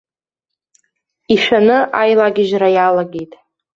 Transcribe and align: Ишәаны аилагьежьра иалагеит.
Ишәаны 1.33 1.77
аилагьежьра 2.01 2.69
иалагеит. 2.73 3.33